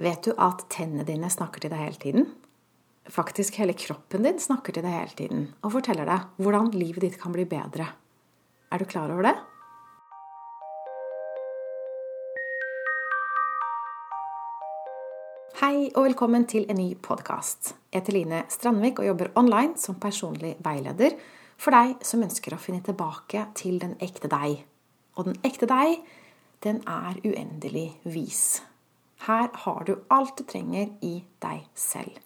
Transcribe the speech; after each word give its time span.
Vet 0.00 0.24
du 0.24 0.32
at 0.40 0.62
tennene 0.72 1.04
dine 1.04 1.28
snakker 1.28 1.60
til 1.60 1.72
deg 1.74 1.80
hele 1.82 1.98
tiden? 2.00 2.28
Faktisk 3.12 3.58
hele 3.60 3.74
kroppen 3.76 4.24
din 4.24 4.38
snakker 4.40 4.72
til 4.72 4.84
deg 4.86 4.94
hele 4.94 5.16
tiden 5.18 5.42
og 5.60 5.74
forteller 5.74 6.08
deg 6.08 6.40
hvordan 6.40 6.70
livet 6.72 7.04
ditt 7.04 7.18
kan 7.20 7.34
bli 7.34 7.44
bedre. 7.44 7.84
Er 8.72 8.80
du 8.80 8.88
klar 8.88 9.12
over 9.12 9.28
det? 9.28 9.34
Hei 15.60 15.90
og 15.90 16.06
velkommen 16.06 16.48
til 16.48 16.64
en 16.72 16.80
ny 16.80 16.94
podkast. 16.96 17.74
Jeg 17.92 18.00
heter 18.00 18.16
Line 18.16 18.40
Strandvik 18.48 19.04
og 19.04 19.10
jobber 19.10 19.34
online 19.36 19.76
som 19.76 20.00
personlig 20.00 20.54
veileder 20.64 21.18
for 21.60 21.76
deg 21.76 22.00
som 22.08 22.24
ønsker 22.24 22.56
å 22.56 22.62
finne 22.62 22.80
tilbake 22.88 23.44
til 23.60 23.76
den 23.84 23.98
ekte 24.00 24.32
deg. 24.32 24.64
Og 25.20 25.28
den 25.28 25.36
ekte 25.44 25.68
deg, 25.68 26.00
den 26.64 26.80
er 26.88 27.20
uendelig 27.20 27.90
vis. 28.08 28.62
Her 29.26 29.48
har 29.64 29.84
du 29.86 29.96
alt 30.08 30.38
du 30.38 30.44
trenger 30.48 30.90
i 31.04 31.20
deg 31.42 31.64
selv. 31.76 32.18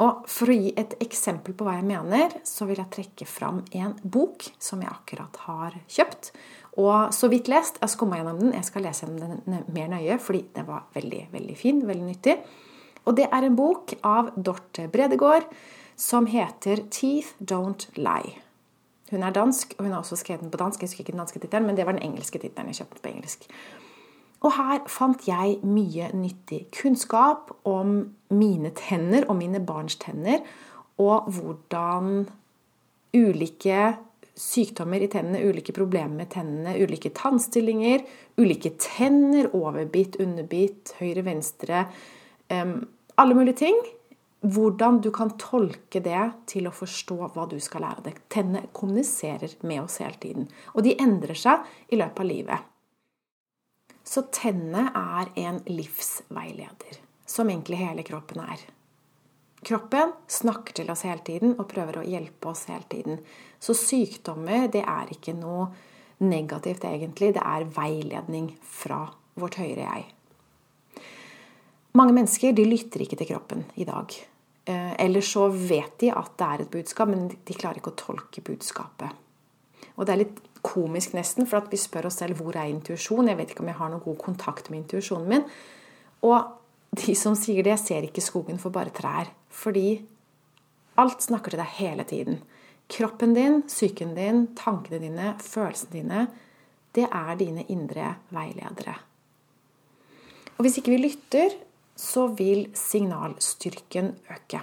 Og 0.00 0.24
For 0.30 0.48
å 0.48 0.56
gi 0.56 0.72
et 0.80 0.94
eksempel 1.04 1.54
på 1.56 1.66
hva 1.66 1.76
jeg 1.76 1.88
mener, 1.88 2.32
så 2.48 2.64
vil 2.68 2.80
jeg 2.80 2.92
trekke 2.94 3.28
fram 3.28 3.60
en 3.76 3.92
bok 4.02 4.46
som 4.62 4.80
jeg 4.80 4.92
akkurat 4.92 5.36
har 5.44 5.76
kjøpt. 5.84 6.32
Og 6.80 7.12
så 7.12 7.28
vidt 7.28 7.50
lest. 7.52 7.76
Jeg 7.82 7.92
skumma 7.92 8.16
gjennom 8.20 8.40
den. 8.40 8.54
Jeg 8.56 8.64
skal 8.64 8.86
lese 8.86 9.08
den 9.08 9.42
mer 9.44 9.90
nøye, 9.92 10.16
fordi 10.16 10.46
den 10.56 10.68
var 10.68 10.86
veldig 10.96 11.26
veldig 11.34 11.56
fin. 11.60 11.82
Veldig 11.88 12.08
nyttig. 12.08 12.38
Og 13.04 13.18
det 13.18 13.28
er 13.28 13.44
en 13.44 13.58
bok 13.58 13.92
av 14.06 14.32
Dorte 14.36 14.86
Bredegård 14.88 15.44
som 15.96 16.26
heter 16.26 16.88
'Teeth 16.88 17.36
Don't 17.42 17.90
Lie'. 17.96 18.40
Hun 19.10 19.22
er 19.22 19.30
dansk, 19.30 19.74
og 19.78 19.84
hun 19.84 19.92
har 19.92 20.00
også 20.00 20.16
skrevet 20.16 20.40
den 20.40 20.50
på 20.50 20.56
dansk. 20.56 20.80
Jeg 20.80 20.88
husker 20.88 21.00
ikke 21.00 21.12
den 21.12 21.20
danske 21.20 21.38
tittelen, 21.38 21.66
men 21.66 21.76
det 21.76 21.84
var 21.86 21.92
den 21.92 22.02
engelske 22.02 22.38
tittelen 22.38 22.72
jeg 22.72 22.76
kjøpte 22.76 23.02
på 23.02 23.08
engelsk. 23.08 23.48
Og 24.42 24.54
her 24.56 24.82
fant 24.90 25.22
jeg 25.28 25.60
mye 25.62 26.10
nyttig 26.18 26.64
kunnskap 26.74 27.52
om 27.68 27.98
mine 28.34 28.72
tenner 28.74 29.28
og 29.28 29.38
mine 29.38 29.60
barns 29.62 29.98
tenner, 30.02 30.42
og 31.02 31.28
hvordan 31.32 32.24
ulike 33.14 33.92
sykdommer 34.38 35.04
i 35.04 35.08
tennene, 35.12 35.42
ulike 35.44 35.74
problemer 35.76 36.22
med 36.22 36.30
tennene, 36.32 36.74
ulike 36.80 37.12
tannstillinger, 37.14 38.04
ulike 38.40 38.74
tenner, 38.80 39.50
overbitt, 39.54 40.18
underbitt, 40.22 40.94
høyre, 41.00 41.24
venstre 41.26 41.86
Alle 42.52 43.34
mulige 43.36 43.60
ting. 43.60 43.76
Hvordan 44.42 44.98
du 45.04 45.10
kan 45.14 45.30
tolke 45.38 46.00
det 46.02 46.22
til 46.50 46.66
å 46.66 46.72
forstå 46.74 47.28
hva 47.34 47.44
du 47.48 47.58
skal 47.62 47.84
lære 47.84 48.04
deg. 48.08 48.18
Tennene 48.32 48.72
kommuniserer 48.74 49.54
med 49.62 49.84
oss 49.84 50.00
hele 50.02 50.18
tiden. 50.20 50.48
Og 50.74 50.82
de 50.84 50.96
endrer 50.98 51.38
seg 51.38 51.62
i 51.92 52.00
løpet 52.00 52.24
av 52.24 52.28
livet. 52.28 52.71
Så 54.04 54.26
tennene 54.34 54.88
er 54.98 55.30
en 55.44 55.60
livsveileder, 55.68 56.98
som 57.26 57.50
egentlig 57.50 57.78
hele 57.80 58.04
kroppen 58.06 58.42
er. 58.44 58.62
Kroppen 59.62 60.10
snakker 60.26 60.74
til 60.74 60.90
oss 60.90 61.04
hele 61.06 61.22
tiden 61.22 61.54
og 61.54 61.68
prøver 61.70 62.00
å 62.00 62.06
hjelpe 62.06 62.50
oss 62.50 62.64
hele 62.70 62.88
tiden. 62.90 63.20
Så 63.62 63.76
sykdommer, 63.78 64.66
det 64.72 64.82
er 64.82 65.12
ikke 65.14 65.36
noe 65.38 65.68
negativt, 66.22 66.82
egentlig. 66.88 67.30
Det 67.36 67.44
er 67.46 67.68
veiledning 67.70 68.50
fra 68.66 69.04
vårt 69.38 69.60
høyere 69.62 69.86
jeg. 69.86 70.10
Mange 71.98 72.14
mennesker 72.16 72.54
de 72.56 72.66
lytter 72.66 73.04
ikke 73.04 73.18
til 73.20 73.30
kroppen 73.34 73.66
i 73.78 73.86
dag. 73.86 74.14
Eh, 74.64 74.92
eller 75.04 75.24
så 75.26 75.48
vet 75.52 75.98
de 76.00 76.10
at 76.14 76.34
det 76.38 76.48
er 76.48 76.64
et 76.64 76.72
budskap, 76.72 77.10
men 77.10 77.28
de 77.30 77.56
klarer 77.58 77.78
ikke 77.78 77.92
å 77.92 78.00
tolke 78.02 78.44
budskapet. 78.46 79.14
Og 79.94 80.06
det 80.06 80.14
er 80.14 80.22
litt 80.24 80.40
komisk 80.62 81.16
nesten, 81.16 81.46
for 81.48 81.66
vi 81.70 81.80
spør 81.80 82.08
oss 82.08 82.20
selv 82.22 82.38
hvor 82.38 82.56
er 82.56 82.70
intuisjon. 82.70 83.28
Jeg 83.28 83.38
vet 83.38 83.52
ikke 83.52 83.64
om 83.64 83.70
jeg 83.72 83.78
har 83.80 83.92
noen 83.92 84.04
god 84.04 84.18
kontakt 84.22 84.70
med 84.70 84.84
intuisjonen 84.84 85.28
min. 85.28 85.46
Og 86.22 86.98
de 87.02 87.14
som 87.18 87.36
sier 87.38 87.66
det, 87.66 87.78
ser 87.80 88.06
ikke 88.06 88.24
skogen 88.24 88.60
for 88.62 88.74
bare 88.74 88.94
trær. 88.94 89.32
Fordi 89.52 89.96
alt 91.02 91.24
snakker 91.24 91.54
til 91.54 91.62
deg 91.62 91.76
hele 91.78 92.06
tiden. 92.08 92.42
Kroppen 92.92 93.34
din, 93.34 93.62
psyken 93.66 94.14
din, 94.14 94.46
tankene 94.58 95.00
dine, 95.02 95.34
følelsene 95.40 95.94
dine, 95.96 96.26
det 96.92 97.06
er 97.08 97.34
dine 97.40 97.64
indre 97.72 98.14
veiledere. 98.34 98.98
Og 100.58 100.66
hvis 100.66 100.78
ikke 100.78 100.92
vi 100.92 101.00
lytter, 101.06 101.54
så 101.96 102.26
vil 102.36 102.66
signalstyrken 102.76 104.12
øke. 104.30 104.60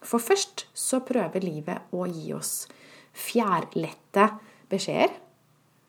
For 0.00 0.22
først 0.22 0.66
så 0.72 1.02
prøver 1.04 1.44
livet 1.44 1.92
å 1.92 2.06
gi 2.08 2.32
oss 2.32 2.64
fjærlette 3.12 4.30
beskjeder. 4.70 5.12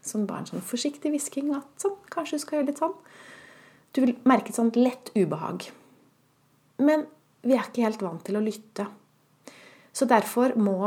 Sånn 0.01 0.25
bare 0.29 0.43
en 0.43 0.49
sånn 0.49 0.65
forsiktig 0.65 1.11
hvisking 1.13 1.51
at 1.55 1.67
sånn, 1.81 1.97
kanskje 2.13 2.39
du 2.39 2.43
skal 2.43 2.57
gjøre 2.57 2.69
litt 2.71 2.81
sånn. 2.81 2.95
Du 3.93 4.01
vil 4.03 4.15
merke 4.27 4.49
et 4.49 4.57
sånt 4.57 4.79
lett 4.79 5.11
ubehag. 5.13 5.67
Men 6.81 7.05
vi 7.45 7.55
er 7.57 7.67
ikke 7.67 7.85
helt 7.85 8.03
vant 8.05 8.23
til 8.25 8.39
å 8.39 8.43
lytte. 8.43 8.87
Så 9.91 10.07
derfor 10.09 10.55
må 10.57 10.79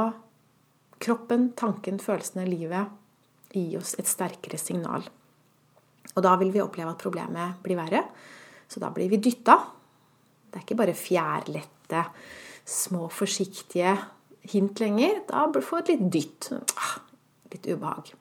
kroppen, 1.03 1.51
tanken, 1.59 2.01
følelsene, 2.01 2.47
livet 2.49 3.55
gi 3.55 3.77
oss 3.79 3.95
et 4.01 4.09
sterkere 4.09 4.59
signal. 4.59 5.05
Og 6.15 6.23
da 6.25 6.35
vil 6.41 6.53
vi 6.55 6.63
oppleve 6.63 6.95
at 6.95 7.03
problemet 7.03 7.61
blir 7.65 7.79
verre. 7.79 8.03
Så 8.71 8.81
da 8.83 8.91
blir 8.95 9.11
vi 9.13 9.21
dytta. 9.23 9.59
Det 10.49 10.61
er 10.61 10.65
ikke 10.65 10.79
bare 10.79 10.97
fjærlette, 10.97 12.05
små, 12.65 13.09
forsiktige 13.13 13.97
hint 14.55 14.81
lenger. 14.83 15.25
Da 15.29 15.47
får 15.53 15.83
vi 15.83 15.83
et 15.83 15.93
litt 15.95 16.13
dytt. 16.17 16.51
Litt 17.55 17.69
ubehag. 17.71 18.13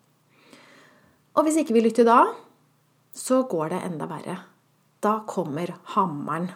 Og 1.33 1.45
hvis 1.45 1.57
ikke 1.59 1.75
vi 1.75 1.81
lytter 1.81 2.05
da, 2.05 2.19
så 3.13 3.43
går 3.49 3.73
det 3.73 3.85
enda 3.87 4.07
verre. 4.09 4.37
Da 5.03 5.19
kommer 5.27 5.73
hammeren. 5.95 6.51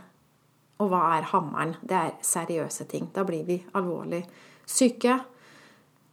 Og 0.77 0.91
hva 0.91 1.01
er 1.17 1.25
hammeren? 1.31 1.75
Det 1.81 1.97
er 1.97 2.13
seriøse 2.21 2.85
ting. 2.89 3.09
Da 3.13 3.25
blir 3.25 3.47
vi 3.47 3.57
alvorlig 3.77 4.21
syke. 4.69 5.17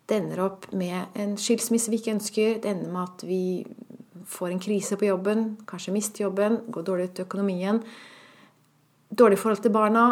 Det 0.04 0.18
ender 0.20 0.42
opp 0.44 0.66
med 0.76 1.16
en 1.20 1.36
skilsmisse 1.40 1.92
vi 1.92 2.00
ikke 2.00 2.16
ønsker. 2.16 2.58
Det 2.64 2.72
ender 2.72 2.92
med 2.92 3.04
at 3.04 3.24
vi 3.28 3.44
får 4.28 4.52
en 4.52 4.60
krise 4.60 4.96
på 4.96 5.08
jobben, 5.08 5.56
kanskje 5.68 5.92
mister 5.92 6.24
jobben, 6.24 6.62
går 6.72 6.84
dårlig 6.86 7.10
ut 7.10 7.18
i 7.18 7.24
økonomien. 7.26 7.80
Dårlig 9.12 9.38
forhold 9.38 9.62
til 9.64 9.72
barna. 9.72 10.04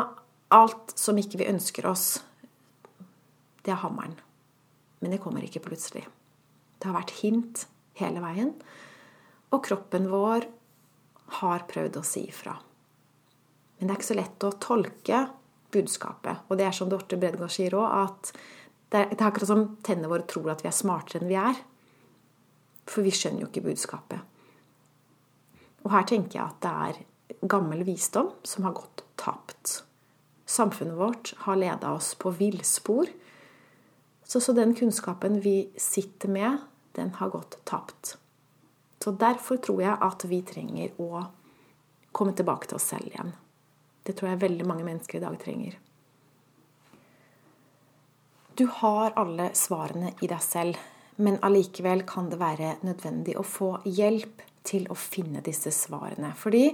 Alt 0.52 0.92
som 1.00 1.18
ikke 1.18 1.40
vi 1.40 1.48
ønsker 1.48 1.88
oss. 1.88 2.20
Det 3.64 3.72
er 3.72 3.80
hammeren. 3.80 4.18
Men 5.00 5.14
det 5.14 5.20
kommer 5.24 5.44
ikke 5.44 5.64
plutselig. 5.64 6.04
Det 6.82 6.90
har 6.90 6.98
vært 6.98 7.14
hint 7.20 7.66
hele 8.00 8.18
veien. 8.24 8.50
Og 9.54 9.62
kroppen 9.62 10.08
vår 10.10 10.48
har 11.38 11.68
prøvd 11.70 12.00
å 12.00 12.04
si 12.06 12.24
ifra. 12.26 12.56
Men 13.78 13.86
det 13.86 13.94
er 13.94 14.00
ikke 14.00 14.10
så 14.10 14.18
lett 14.18 14.46
å 14.48 14.56
tolke 14.62 15.20
budskapet. 15.72 16.48
Og 16.50 16.58
det 16.58 16.66
er 16.66 16.74
som 16.74 16.90
Dorte 16.90 17.18
Bredgaard 17.20 17.54
sier 17.54 17.76
òg, 17.78 17.86
at 17.86 18.32
det 18.92 19.04
er, 19.06 19.14
akkurat 19.14 19.48
som 19.48 19.64
tennene 19.86 20.10
våre 20.10 20.26
tror 20.28 20.50
at 20.52 20.64
vi 20.64 20.68
er 20.68 20.76
smartere 20.76 21.22
enn 21.22 21.30
vi 21.30 21.38
er. 21.38 21.62
For 22.90 23.06
vi 23.06 23.14
skjønner 23.14 23.44
jo 23.44 23.48
ikke 23.48 23.64
budskapet. 23.70 24.26
Og 25.86 25.94
her 25.94 26.04
tenker 26.10 26.40
jeg 26.40 26.44
at 26.44 26.60
det 26.66 26.74
er 26.88 27.48
gammel 27.48 27.86
visdom 27.86 28.34
som 28.46 28.66
har 28.66 28.76
gått 28.76 29.04
tapt. 29.22 29.78
Samfunnet 30.44 30.98
vårt 30.98 31.32
har 31.46 31.56
leda 31.56 31.94
oss 31.94 32.12
på 32.18 32.34
villspor. 32.36 33.08
Så, 34.26 34.40
så 34.40 34.52
den 34.56 34.74
kunnskapen 34.76 35.40
vi 35.44 35.70
sitter 35.80 36.28
med, 36.32 36.60
den 36.96 37.14
har 37.18 37.32
gått 37.32 37.58
tapt. 37.68 38.16
Så 39.02 39.10
derfor 39.18 39.58
tror 39.62 39.82
jeg 39.82 39.98
at 40.00 40.24
vi 40.30 40.42
trenger 40.46 40.92
å 41.02 41.24
komme 42.12 42.34
tilbake 42.36 42.68
til 42.68 42.78
oss 42.78 42.90
selv 42.92 43.08
igjen. 43.10 43.32
Det 44.02 44.14
tror 44.18 44.32
jeg 44.32 44.42
veldig 44.44 44.66
mange 44.68 44.86
mennesker 44.86 45.18
i 45.18 45.24
dag 45.24 45.38
trenger. 45.42 45.78
Du 48.54 48.66
har 48.68 49.14
alle 49.16 49.48
svarene 49.56 50.12
i 50.20 50.28
deg 50.28 50.42
selv, 50.44 50.78
men 51.16 51.40
allikevel 51.42 52.04
kan 52.08 52.28
det 52.30 52.38
være 52.40 52.76
nødvendig 52.84 53.38
å 53.40 53.46
få 53.46 53.74
hjelp 53.88 54.42
til 54.66 54.86
å 54.92 54.96
finne 54.98 55.42
disse 55.44 55.72
svarene. 55.74 56.34
Fordi 56.38 56.66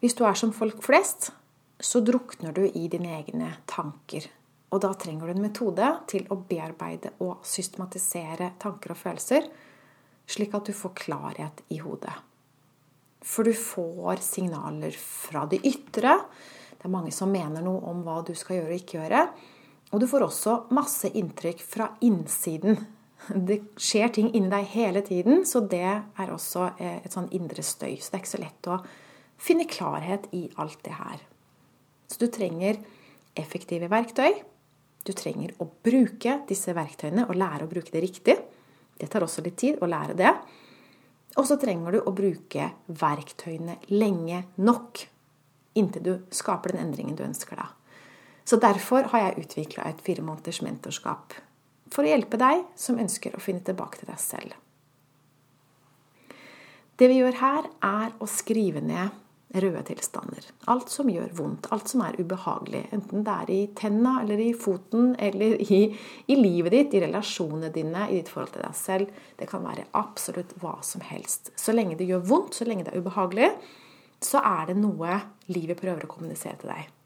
hvis 0.00 0.16
du 0.16 0.24
er 0.24 0.38
som 0.38 0.52
folk 0.56 0.80
flest, 0.84 1.32
så 1.80 2.00
drukner 2.04 2.54
du 2.56 2.62
i 2.68 2.86
dine 2.92 3.16
egne 3.18 3.54
tanker. 3.68 4.28
Og 4.70 4.78
da 4.82 4.92
trenger 4.94 5.26
du 5.26 5.34
en 5.34 5.42
metode 5.42 5.86
til 6.10 6.26
å 6.30 6.38
bearbeide 6.46 7.14
og 7.24 7.42
systematisere 7.46 8.52
tanker 8.62 8.94
og 8.94 9.00
følelser, 9.00 9.48
slik 10.30 10.54
at 10.54 10.70
du 10.70 10.76
får 10.76 10.94
klarhet 11.00 11.64
i 11.74 11.80
hodet. 11.82 12.14
For 13.26 13.44
du 13.44 13.52
får 13.56 14.22
signaler 14.24 14.94
fra 14.94 15.42
det 15.50 15.60
ytre. 15.66 16.14
Det 16.78 16.86
er 16.86 16.92
mange 16.92 17.12
som 17.12 17.32
mener 17.32 17.64
noe 17.64 17.82
om 17.90 18.04
hva 18.06 18.20
du 18.24 18.32
skal 18.38 18.60
gjøre 18.60 18.70
og 18.70 18.78
ikke 18.78 18.98
gjøre. 19.00 19.24
Og 19.90 20.00
du 20.00 20.06
får 20.08 20.24
også 20.28 20.56
masse 20.76 21.10
inntrykk 21.18 21.64
fra 21.66 21.90
innsiden. 22.06 22.78
Det 23.50 23.58
skjer 23.76 24.14
ting 24.14 24.30
inni 24.32 24.48
deg 24.48 24.70
hele 24.72 25.02
tiden, 25.04 25.42
så 25.44 25.60
det 25.66 25.82
er 25.84 26.30
også 26.32 26.70
eh, 26.78 27.02
et 27.04 27.12
sånn 27.12 27.28
indre 27.36 27.60
støy. 27.66 27.98
Så 27.98 28.08
det 28.08 28.16
er 28.16 28.22
ikke 28.22 28.32
så 28.36 28.40
lett 28.40 28.70
å 28.70 28.78
finne 29.40 29.66
klarhet 29.68 30.30
i 30.36 30.46
alt 30.62 30.78
det 30.86 30.94
her. 30.94 31.26
Så 32.08 32.22
du 32.22 32.30
trenger 32.32 32.78
effektive 33.38 33.90
verktøy 33.90 34.38
du 35.04 35.12
trenger 35.16 35.54
å 35.58 35.66
bruke 35.84 36.40
disse 36.48 36.74
verktøyene 36.76 37.26
og 37.28 37.38
lære 37.38 37.66
å 37.66 37.70
bruke 37.70 37.92
det 37.94 38.02
riktig. 38.04 38.36
Det 39.00 39.08
tar 39.08 39.24
også 39.24 39.42
litt 39.44 39.56
tid 39.60 39.80
å 39.80 39.88
lære 39.88 40.16
det. 40.18 40.32
Og 41.38 41.46
så 41.46 41.56
trenger 41.60 41.94
du 41.96 42.00
å 42.02 42.12
bruke 42.14 42.70
verktøyene 43.00 43.78
lenge 43.94 44.44
nok. 44.56 45.06
inntil 45.74 46.02
du 46.02 46.14
skaper 46.34 46.72
den 46.72 46.82
endringen 46.82 47.16
du 47.16 47.22
ønsker 47.22 47.56
deg. 47.56 47.68
Så 48.44 48.56
derfor 48.58 49.06
har 49.12 49.20
jeg 49.22 49.44
utvikla 49.44 49.84
et 49.86 50.00
fire 50.02 50.22
måneders 50.26 50.58
mentorskap 50.66 51.36
for 51.90 52.02
å 52.02 52.10
hjelpe 52.10 52.36
deg 52.40 52.64
som 52.74 52.98
ønsker 52.98 53.36
å 53.36 53.42
finne 53.42 53.62
tilbake 53.62 54.00
til 54.00 54.10
deg 54.10 54.18
selv. 54.18 54.56
Det 56.98 57.08
vi 57.08 57.20
gjør 57.20 57.38
her, 57.40 57.68
er 57.80 58.10
å 58.18 58.26
skrive 58.28 58.82
ned 58.84 59.14
røde 59.54 59.82
tilstander. 59.88 60.44
Alt 60.70 60.92
som 60.92 61.10
gjør 61.10 61.32
vondt, 61.34 61.68
alt 61.74 61.90
som 61.90 62.04
er 62.04 62.18
ubehagelig. 62.20 62.84
Enten 62.94 63.24
det 63.26 63.34
er 63.42 63.50
i 63.54 63.60
tenna 63.78 64.20
eller 64.22 64.42
i 64.42 64.52
foten 64.54 65.14
eller 65.18 65.56
i, 65.64 65.80
i, 66.26 66.38
livet 66.38 66.74
ditt, 66.76 66.94
i 66.94 67.02
relasjonene 67.04 67.72
dine, 67.74 68.06
i 68.10 68.20
ditt 68.20 68.30
forhold 68.30 68.54
til 68.54 68.64
deg 68.66 68.78
selv. 68.78 69.18
Det 69.40 69.50
kan 69.50 69.66
være 69.66 69.88
absolutt 69.98 70.54
hva 70.62 70.76
som 70.86 71.02
helst. 71.10 71.52
Så 71.58 71.74
lenge 71.74 71.98
det 71.98 72.08
gjør 72.10 72.24
vondt, 72.30 72.60
så 72.60 72.68
lenge 72.68 72.86
det 72.86 72.94
er 72.94 73.02
ubehagelig, 73.02 73.50
så 74.22 74.42
er 74.44 74.70
det 74.70 74.78
noe 74.78 75.18
livet 75.50 75.80
prøver 75.80 76.06
å 76.06 76.10
kommunisere 76.10 76.60
til 76.60 76.74
deg. 76.74 76.99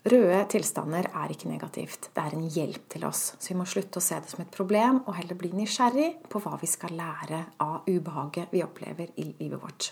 Røde 0.00 0.38
tilstander 0.48 1.10
er 1.12 1.32
ikke 1.32 1.50
negativt, 1.50 2.08
det 2.16 2.22
er 2.22 2.32
en 2.32 2.46
hjelp 2.48 2.86
til 2.88 3.02
oss. 3.04 3.34
Så 3.36 3.52
vi 3.52 3.58
må 3.58 3.66
slutte 3.68 4.00
å 4.00 4.04
se 4.04 4.16
det 4.16 4.30
som 4.32 4.40
et 4.40 4.54
problem, 4.54 5.02
og 5.04 5.16
heller 5.18 5.36
bli 5.36 5.50
nysgjerrig 5.52 6.14
på 6.32 6.40
hva 6.40 6.54
vi 6.60 6.68
skal 6.70 6.94
lære 6.96 7.42
av 7.60 7.84
ubehaget 7.84 8.54
vi 8.54 8.62
opplever 8.64 9.12
i 9.20 9.26
livet 9.34 9.60
vårt. 9.60 9.90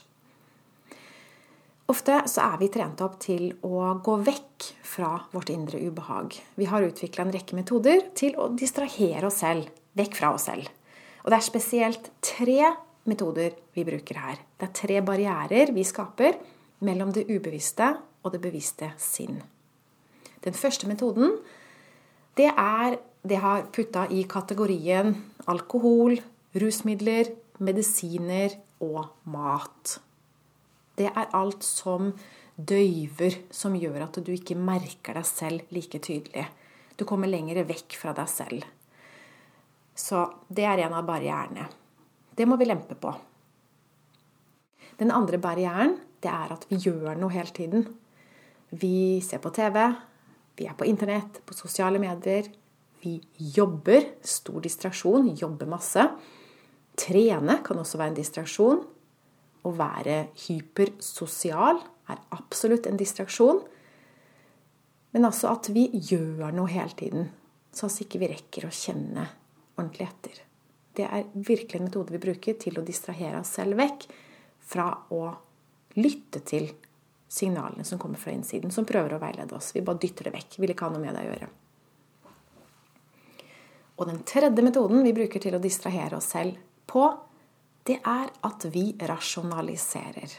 Ofte 1.92 2.22
så 2.28 2.44
er 2.44 2.56
vi 2.60 2.70
trent 2.72 3.00
opp 3.04 3.18
til 3.20 3.50
å 3.64 3.82
gå 4.04 4.14
vekk 4.24 4.70
fra 4.84 5.10
vårt 5.32 5.52
indre 5.52 5.80
ubehag. 5.80 6.38
Vi 6.56 6.68
har 6.68 6.84
utvikla 6.84 7.24
en 7.24 7.32
rekke 7.32 7.56
metoder 7.56 8.08
til 8.16 8.36
å 8.40 8.48
distrahere 8.52 9.28
oss 9.28 9.40
selv 9.44 9.68
vekk 9.96 10.16
fra 10.16 10.32
oss 10.36 10.48
selv. 10.48 10.68
Og 11.24 11.32
det 11.32 11.38
er 11.38 11.48
spesielt 11.48 12.10
tre 12.24 12.72
metoder 13.08 13.56
vi 13.76 13.84
bruker 13.88 14.20
her. 14.24 14.40
Det 14.56 14.68
er 14.68 14.76
tre 14.82 15.00
barrierer 15.04 15.72
vi 15.76 15.84
skaper 15.84 16.40
mellom 16.84 17.12
det 17.12 17.28
ubevisste 17.28 17.92
og 18.24 18.32
det 18.32 18.44
bevisste 18.44 18.92
sinn. 19.00 19.40
Den 20.44 20.54
første 20.54 20.88
metoden, 20.88 21.36
det 22.38 22.50
er 22.52 22.98
det 23.22 23.34
jeg 23.34 23.42
har 23.42 23.66
putta 23.74 24.06
i 24.14 24.22
kategorien 24.30 25.14
alkohol, 25.50 26.18
rusmidler, 26.58 27.32
medisiner 27.58 28.54
og 28.84 29.08
mat. 29.32 29.98
Det 30.98 31.08
er 31.10 31.34
alt 31.36 31.64
som 31.66 32.12
døyver, 32.58 33.36
som 33.54 33.76
gjør 33.78 34.06
at 34.06 34.20
du 34.24 34.32
ikke 34.34 34.58
merker 34.58 35.18
deg 35.18 35.26
selv 35.28 35.74
like 35.74 36.00
tydelig. 36.02 36.46
Du 36.98 37.06
kommer 37.06 37.30
lenger 37.30 37.62
vekk 37.66 37.98
fra 37.98 38.14
deg 38.16 38.30
selv. 38.30 38.66
Så 39.98 40.24
det 40.48 40.66
er 40.66 40.84
en 40.86 40.94
av 40.94 41.06
barrierene. 41.06 41.66
Det 42.34 42.46
må 42.46 42.58
vi 42.58 42.68
lempe 42.68 42.94
på. 42.98 43.12
Den 44.98 45.10
andre 45.14 45.38
barrieren 45.42 45.96
det 46.22 46.30
er 46.30 46.54
at 46.54 46.66
vi 46.70 46.78
gjør 46.82 47.18
noe 47.18 47.30
hele 47.30 47.54
tiden. 47.54 47.84
Vi 48.70 49.20
ser 49.22 49.42
på 49.42 49.52
TV, 49.54 49.78
vi 50.58 50.66
er 50.66 50.76
på 50.78 50.86
internett, 50.88 51.40
på 51.46 51.54
sosiale 51.54 52.00
medier. 52.02 52.48
Vi 53.02 53.16
jobber. 53.54 54.04
Stor 54.26 54.60
distraksjon. 54.64 55.30
Jobber 55.38 55.70
masse. 55.70 56.04
Trene 56.98 57.60
kan 57.64 57.78
også 57.78 58.00
være 58.00 58.12
en 58.12 58.18
distraksjon. 58.18 58.82
Å 59.62 59.74
være 59.74 60.18
hypersosial 60.46 61.78
er 62.10 62.22
absolutt 62.34 62.88
en 62.90 62.98
distraksjon. 62.98 63.62
Men 65.14 65.28
altså 65.28 65.52
at 65.54 65.70
vi 65.72 65.86
gjør 66.10 66.50
noe 66.54 66.68
hele 66.70 66.94
tiden, 66.98 67.30
så 67.72 67.86
altså 67.86 68.04
ikke 68.04 68.20
vi 68.22 68.32
rekker 68.32 68.66
å 68.68 68.74
kjenne 68.74 69.24
ordentlig 69.78 70.08
etter. 70.08 70.42
Det 70.98 71.06
er 71.06 71.28
virkelig 71.32 71.78
en 71.78 71.86
metode 71.86 72.14
vi 72.14 72.20
bruker 72.22 72.58
til 72.60 72.80
å 72.80 72.84
distrahere 72.84 73.40
oss 73.40 73.54
selv 73.56 73.78
vekk 73.78 74.08
fra 74.68 74.90
å 75.14 75.22
lytte 75.98 76.42
til 76.46 76.68
signalene 77.28 77.84
som 77.84 77.98
kommer 77.98 78.18
fra 78.18 78.32
innsiden, 78.32 78.72
som 78.72 78.86
prøver 78.88 79.14
å 79.14 79.20
veilede 79.22 79.56
oss. 79.56 79.70
Vi 79.76 79.84
bare 79.84 80.00
dytter 80.00 80.28
det 80.28 80.34
vekk. 80.38 80.58
Vil 80.62 80.72
ikke 80.72 80.88
ha 80.88 80.94
noe 80.94 81.02
med 81.02 81.14
det 81.14 81.24
å 81.26 81.30
gjøre. 81.30 81.48
Og 83.98 84.06
den 84.06 84.20
tredje 84.26 84.62
metoden 84.64 85.02
vi 85.04 85.14
bruker 85.16 85.42
til 85.42 85.56
å 85.58 85.62
distrahere 85.62 86.18
oss 86.18 86.30
selv 86.32 86.58
på, 86.88 87.08
det 87.88 87.98
er 88.06 88.30
at 88.46 88.66
vi 88.72 88.92
rasjonaliserer. 89.10 90.36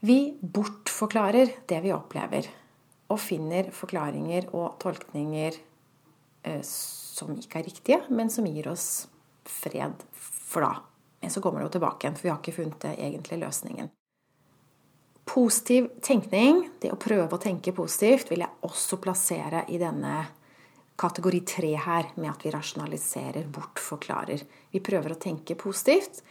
Vi 0.00 0.18
bortforklarer 0.40 1.54
det 1.68 1.80
vi 1.84 1.92
opplever, 1.92 2.48
og 3.10 3.20
finner 3.20 3.68
forklaringer 3.74 4.48
og 4.56 4.78
tolkninger 4.80 5.56
eh, 6.46 6.62
som 6.64 7.34
ikke 7.36 7.60
er 7.60 7.66
riktige, 7.68 8.00
men 8.08 8.30
som 8.32 8.46
gir 8.48 8.70
oss 8.70 9.08
fred 9.44 10.02
for 10.14 10.64
da. 10.64 10.74
Men 11.20 11.32
så 11.34 11.42
kommer 11.44 11.60
det 11.60 11.68
jo 11.68 11.74
tilbake 11.76 12.06
igjen, 12.06 12.16
for 12.16 12.26
vi 12.26 12.32
har 12.32 12.40
ikke 12.40 12.56
funnet 12.56 12.86
egentlig 12.94 13.42
løsningen. 13.42 13.90
Positiv 15.30 15.86
tenkning, 16.02 16.64
det 16.82 16.90
å 16.90 16.98
prøve 16.98 17.36
å 17.36 17.38
tenke 17.38 17.70
positivt, 17.76 18.32
vil 18.32 18.42
jeg 18.42 18.66
også 18.66 18.98
plassere 18.98 19.62
i 19.70 19.78
denne 19.78 20.24
kategori 20.98 21.40
tre 21.46 21.70
her, 21.78 22.10
med 22.16 22.32
at 22.32 22.42
vi 22.44 22.50
rasjonaliserer, 22.50 23.46
bortforklarer. 23.54 24.42
Vi 24.74 24.82
prøver 24.82 25.14
å 25.14 25.20
tenke 25.22 25.54
positivt 25.54 26.22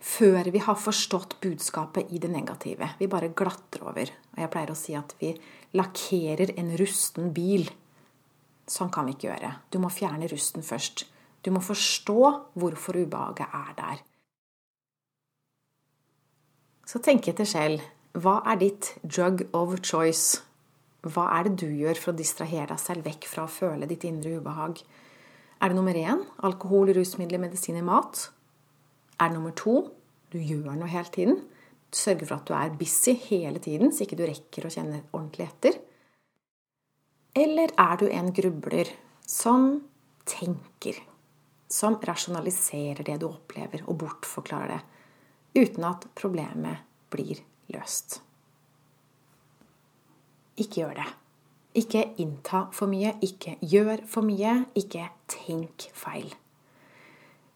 før 0.00 0.48
vi 0.54 0.62
har 0.64 0.78
forstått 0.80 1.36
budskapet 1.42 2.12
i 2.14 2.22
det 2.22 2.30
negative. 2.32 2.94
Vi 2.98 3.10
bare 3.10 3.34
glatter 3.36 3.82
over. 3.84 4.14
Og 4.32 4.40
jeg 4.40 4.52
pleier 4.54 4.72
å 4.72 4.78
si 4.78 4.94
at 4.96 5.12
vi 5.20 5.34
lakkerer 5.76 6.54
en 6.56 6.72
rusten 6.80 7.34
bil. 7.36 7.66
Sånn 8.70 8.92
kan 8.94 9.10
vi 9.10 9.18
ikke 9.18 9.28
gjøre. 9.28 9.52
Du 9.68 9.80
må 9.82 9.90
fjerne 9.92 10.30
rusten 10.30 10.64
først. 10.64 11.04
Du 11.44 11.50
må 11.52 11.60
forstå 11.64 12.20
hvorfor 12.54 12.96
ubehaget 13.02 13.58
er 13.58 13.74
der. 13.76 14.04
Så 16.88 17.02
tenk 17.04 17.28
etter 17.28 17.48
selv. 17.48 17.84
Hva 18.18 18.40
er 18.50 18.58
ditt 18.58 18.96
drug 19.06 19.44
of 19.54 19.76
choice? 19.86 20.40
Hva 21.06 21.28
er 21.36 21.46
det 21.46 21.60
du 21.62 21.68
gjør 21.70 21.94
for 21.94 22.10
å 22.10 22.18
distrahere 22.18 22.66
deg 22.72 22.80
selv 22.82 23.06
vekk 23.06 23.28
fra 23.30 23.44
å 23.46 23.52
føle 23.52 23.86
ditt 23.86 24.02
indre 24.08 24.40
ubehag? 24.40 24.80
Er 25.62 25.70
det 25.70 25.76
nummer 25.78 25.94
én 25.94 26.24
alkohol, 26.42 26.90
rusmidler, 26.96 27.38
medisiner, 27.38 27.84
mat? 27.86 28.26
Er 29.20 29.30
det 29.30 29.36
nummer 29.36 29.54
to 29.54 29.76
du 30.32 30.40
gjør 30.42 30.74
noe 30.74 30.90
hele 30.90 31.12
tiden? 31.14 31.38
Sørger 31.94 32.26
for 32.26 32.40
at 32.40 32.50
du 32.50 32.54
er 32.58 32.74
busy 32.80 33.14
hele 33.28 33.62
tiden, 33.62 33.94
så 33.94 34.02
ikke 34.02 34.18
du 34.18 34.24
rekker 34.26 34.66
å 34.66 34.72
kjenne 34.74 35.04
ordentlig 35.12 35.46
etter? 35.46 35.78
Eller 37.38 37.70
er 37.78 37.94
du 38.00 38.08
en 38.10 38.32
grubler 38.34 38.90
som 39.22 39.70
tenker? 40.26 40.98
Som 41.70 42.00
rasjonaliserer 42.02 43.06
det 43.06 43.20
du 43.22 43.28
opplever, 43.30 43.86
og 43.86 44.02
bortforklarer 44.02 44.74
det, 44.74 44.82
uten 45.62 45.86
at 45.86 46.08
problemet 46.18 46.82
blir 47.14 47.44
løst. 47.74 48.20
Ikke 50.60 50.82
gjør 50.82 50.94
det. 51.00 51.08
Ikke 51.80 52.02
innta 52.18 52.64
for 52.74 52.90
mye, 52.90 53.14
ikke 53.22 53.56
gjør 53.62 54.02
for 54.10 54.26
mye, 54.26 54.64
ikke 54.76 55.06
tenk 55.30 55.86
feil. 55.94 56.32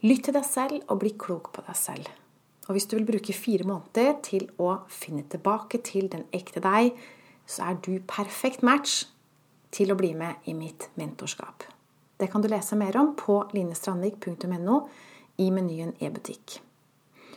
Lytt 0.04 0.28
til 0.28 0.37
deg 0.37 0.47
selv 0.47 0.85
og 0.92 1.00
bli 1.02 1.14
klok 1.18 1.50
på 1.54 1.64
deg 1.66 1.76
selv. 1.78 2.11
Og 2.68 2.76
hvis 2.76 2.87
du 2.88 2.97
vil 2.97 3.09
bruke 3.09 3.35
fire 3.37 3.66
måneder 3.68 4.14
til 4.25 4.47
å 4.62 4.78
finne 4.88 5.25
tilbake 5.28 5.83
til 5.85 6.09
den 6.12 6.25
ekte 6.33 6.62
deg, 6.64 6.94
så 7.47 7.71
er 7.71 7.80
du 7.85 7.99
perfekt 8.09 8.62
match 8.64 9.04
til 9.75 9.92
å 9.92 9.99
bli 9.99 10.14
med 10.16 10.47
i 10.49 10.54
mitt 10.56 10.88
mentorskap. 10.97 11.66
Det 12.21 12.30
kan 12.30 12.44
du 12.44 12.49
lese 12.49 12.78
mer 12.78 12.97
om 13.00 13.12
på 13.18 13.40
linestrandvik.no 13.52 14.78
i 15.42 15.50
menyen 15.50 15.92
e-butikk. 15.99 16.61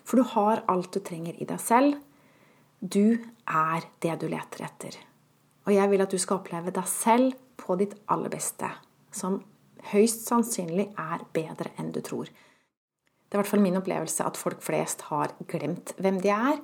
For 0.08 0.22
du 0.22 0.28
har 0.36 0.62
alt 0.72 0.94
du 0.94 1.02
trenger 1.04 1.36
i 1.42 1.48
deg 1.50 1.60
selv 1.60 1.98
du 2.80 3.18
er 3.48 3.86
det 4.00 4.16
du 4.22 4.28
leter 4.30 4.66
etter. 4.68 4.98
Og 5.68 5.74
jeg 5.74 5.90
vil 5.92 6.04
at 6.04 6.14
du 6.14 6.20
skal 6.22 6.40
oppleve 6.40 6.72
deg 6.74 6.90
selv 6.90 7.36
på 7.60 7.76
ditt 7.80 7.96
aller 8.14 8.32
beste, 8.32 8.70
som 9.12 9.40
høyst 9.92 10.28
sannsynlig 10.28 10.90
er 11.00 11.24
bedre 11.36 11.74
enn 11.80 11.92
du 11.96 12.02
tror. 12.06 12.30
Det 12.30 13.36
er 13.36 13.40
i 13.40 13.42
hvert 13.42 13.50
fall 13.50 13.64
min 13.64 13.80
opplevelse 13.80 14.24
at 14.24 14.40
folk 14.40 14.62
flest 14.64 15.08
har 15.10 15.34
glemt 15.52 15.96
hvem 16.00 16.22
de 16.24 16.32
er. 16.32 16.60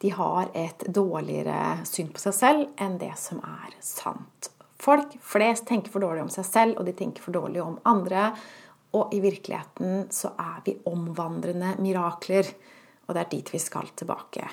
De 0.00 0.12
har 0.12 0.52
et 0.56 0.84
dårligere 0.92 1.82
syn 1.88 2.08
på 2.12 2.22
seg 2.22 2.36
selv 2.36 2.82
enn 2.82 2.96
det 3.00 3.12
som 3.20 3.42
er 3.44 3.74
sant. 3.84 4.50
Folk 4.80 5.16
flest 5.24 5.66
tenker 5.68 5.92
for 5.92 6.04
dårlig 6.04 6.26
om 6.26 6.32
seg 6.32 6.46
selv, 6.48 6.78
og 6.78 6.86
de 6.88 6.94
tenker 6.96 7.24
for 7.24 7.36
dårlig 7.36 7.62
om 7.64 7.78
andre. 7.88 8.28
Og 8.96 9.12
i 9.16 9.20
virkeligheten 9.24 10.06
så 10.12 10.34
er 10.40 10.60
vi 10.64 10.76
omvandrende 10.88 11.74
mirakler, 11.84 12.48
og 13.06 13.16
det 13.16 13.22
er 13.22 13.32
dit 13.32 13.52
vi 13.52 13.60
skal 13.60 13.88
tilbake. 13.96 14.44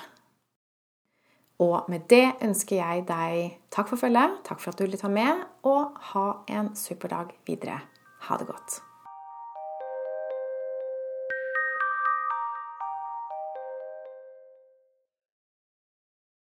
Og 1.62 1.84
med 1.88 2.08
det 2.10 2.32
ønsker 2.42 2.76
jeg 2.80 3.04
deg 3.08 3.60
takk 3.70 3.92
for 3.92 4.00
følget, 4.00 4.40
takk 4.46 4.62
for 4.62 4.74
at 4.74 4.80
du 4.80 4.88
lytta 4.90 5.10
med, 5.12 5.44
og 5.62 5.94
ha 6.14 6.26
en 6.50 6.74
super 6.76 7.12
dag 7.14 7.36
videre. 7.46 7.78
Ha 8.26 8.40
det 8.40 8.50
godt. 8.50 8.80